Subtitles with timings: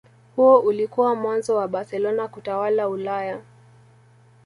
[0.35, 3.41] Huo ulikuwa mwanzo wa Barcelona kutawala Ulaya